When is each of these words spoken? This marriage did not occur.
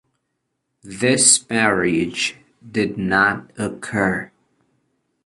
This 0.81 1.47
marriage 1.47 2.35
did 2.71 2.97
not 2.97 3.51
occur. 3.55 4.31